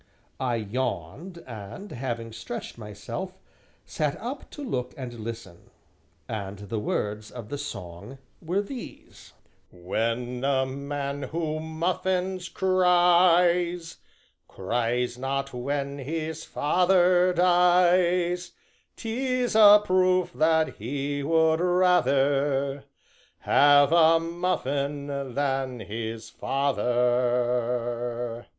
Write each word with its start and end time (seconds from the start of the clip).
I 0.39 0.55
yawned 0.55 1.43
and, 1.45 1.91
having 1.91 2.31
stretched 2.33 2.75
myself, 2.75 3.37
sat 3.85 4.19
up 4.19 4.49
to 4.49 4.63
look 4.63 4.95
and 4.97 5.13
listen. 5.19 5.69
And 6.27 6.57
the 6.57 6.79
words 6.79 7.29
of 7.29 7.49
the 7.49 7.57
song 7.59 8.17
were 8.41 8.63
these: 8.63 9.33
"When 9.71 10.43
a 10.43 10.65
man, 10.65 11.21
who 11.21 11.59
muffins 11.59 12.49
cries, 12.49 13.97
Cries 14.47 15.19
not, 15.19 15.53
when 15.53 15.99
his 15.99 16.45
father 16.45 17.31
dies, 17.31 18.53
'Tis 18.95 19.53
a 19.53 19.83
proof 19.85 20.33
that 20.33 20.77
he 20.77 21.21
would 21.21 21.59
rather 21.59 22.85
Have 23.41 23.91
a 23.91 24.19
muffin 24.19 25.35
than 25.35 25.81
his 25.81 26.31
father." 26.31 28.47